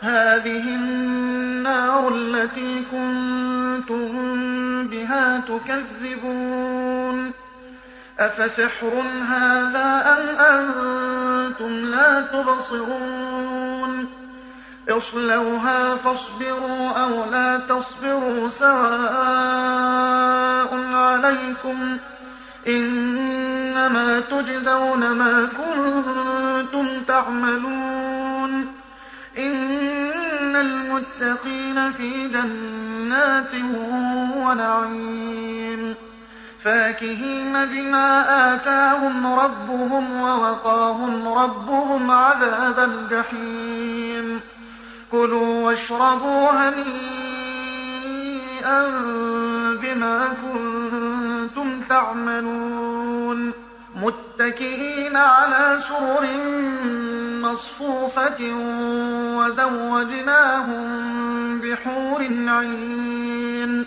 هذه 0.00 0.74
النار 0.74 2.08
التي 2.14 2.84
كنتم 2.90 4.08
بها 4.88 5.40
تكذبون. 5.40 7.32
أفسحر 8.18 8.92
هذا 9.28 10.16
أم 10.16 10.28
أنتم 10.56 11.72
لا 11.90 12.20
تبصرون؟ 12.20 14.06
اصلوها 14.88 15.94
فاصبروا 15.94 16.90
أو 16.90 17.30
لا 17.30 17.58
تصبروا 17.58 18.48
سواء 18.48 18.76
عليكم. 20.92 21.96
إنما 22.68 24.20
تجزون 24.20 25.10
ما 25.10 25.48
كنتم 25.56 27.02
تعملون. 27.08 27.95
إن 30.96 31.02
المتقين 31.20 31.92
في 31.92 32.28
جنات 32.28 33.54
ونعيم. 34.36 35.94
فاكهين 36.64 37.52
بما 37.66 38.54
آتاهم 38.54 39.26
ربهم 39.26 40.20
ووقاهم 40.20 41.28
ربهم 41.28 42.10
عذاب 42.10 42.78
الجحيم. 42.78 44.40
كلوا 45.12 45.66
واشربوا 45.66 46.50
هنيئا 46.50 46.80
بما 49.82 50.28
كنتم 50.42 51.80
تعملون. 51.88 53.52
متكئين 53.96 55.16
على 55.16 55.78
سرر 55.80 56.26
مصفوفة 57.42 58.54
وزوجناهم 59.36 60.86
بحور 61.60 62.22
عين 62.48 63.84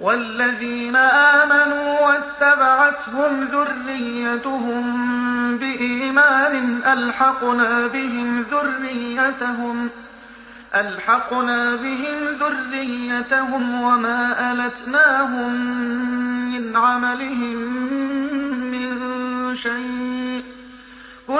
والذين 0.00 0.96
آمنوا 0.96 2.00
واتبعتهم 2.00 3.44
ذريتهم 3.44 4.82
بإيمان 5.58 6.82
ألحقنا 6.86 7.86
بهم 7.86 8.40
ذريتهم 8.40 9.90
ألحقنا 10.74 11.74
بهم 11.76 12.18
ذريتهم 12.40 13.82
وما 13.82 14.52
ألتناهم 14.52 15.54
من 16.52 16.76
عملهم 16.76 17.56
من 18.70 19.56
شيء 19.56 20.61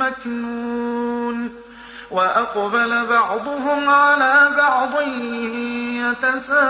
مكنون 0.00 1.50
وأقبل 2.10 3.06
بعضهم 3.06 3.88
على 3.88 4.50
بعض 4.58 5.00
يتساءلون. 6.00 6.60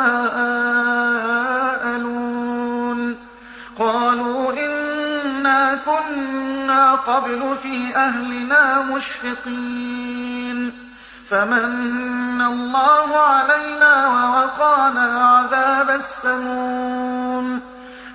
قالوا 3.79 4.53
إنا 4.53 5.75
كنا 5.75 6.95
قبل 6.95 7.57
في 7.63 7.97
أهلنا 7.97 8.83
مشفقين. 8.83 10.73
فمن 11.29 12.43
الله 12.43 13.17
علينا 13.17 14.09
ووقانا 14.09 15.25
عذاب 15.29 15.91
السموم. 15.91 17.61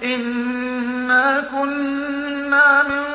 إنا 0.04 1.44
كنا 1.52 2.84
من 2.84 3.15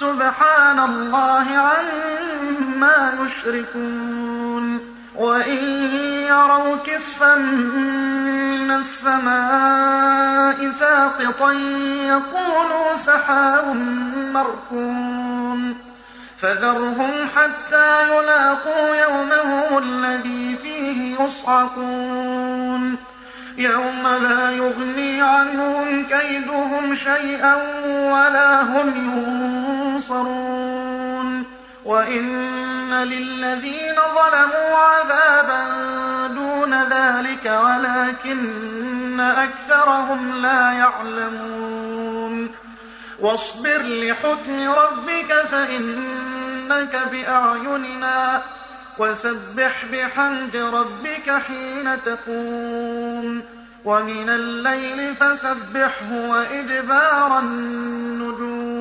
سبحان 0.00 0.78
الله 0.78 1.46
عما 1.56 3.12
يشركون 3.20 4.80
وإن 5.16 5.64
يروا 6.24 6.76
كسفا 6.76 7.36
من 7.36 8.70
السماء 8.70 10.70
ساقطا 10.70 11.52
يقولوا 11.52 12.96
سحاب 12.96 13.76
مركون 14.32 15.76
فذرهم 16.38 17.28
حتى 17.36 18.08
يلاقوا 18.08 18.96
يومهم 18.96 19.78
الذي 19.78 20.56
فيه 20.56 21.24
يصعقون 21.24 22.96
يوم 23.56 24.02
لا 24.02 24.50
يغني 24.50 25.22
عنهم 25.22 26.06
كيدهم 26.06 26.94
شيئا 26.94 27.54
ولا 28.12 28.62
هم 28.62 28.88
ينصرون. 30.00 31.44
وإن 31.84 32.94
للذين 32.94 33.94
ظلموا 33.96 34.76
عذابا 34.76 35.66
دون 36.26 36.74
ذلك 36.74 37.60
ولكن 37.64 39.20
أكثرهم 39.20 40.42
لا 40.42 40.72
يعلمون. 40.72 42.48
واصبر 43.20 43.82
لحكم 43.82 44.70
ربك 44.70 45.32
فإنك 45.32 47.00
بأعيننا 47.12 48.42
وسبح 48.98 49.84
بحمد 49.92 50.56
ربك 50.56 51.42
حين 51.48 51.98
تقوم. 52.04 53.42
ومن 53.84 54.30
الليل 54.30 55.14
فسبحه 55.14 56.12
وإدبار 56.12 57.38
النجوم. 57.38 58.79